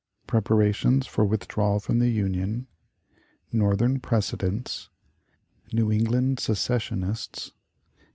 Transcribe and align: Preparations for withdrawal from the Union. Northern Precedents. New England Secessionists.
Preparations 0.25 1.05
for 1.05 1.23
withdrawal 1.23 1.79
from 1.79 1.99
the 1.99 2.09
Union. 2.09 2.65
Northern 3.51 3.99
Precedents. 3.99 4.89
New 5.71 5.91
England 5.91 6.39
Secessionists. 6.39 7.51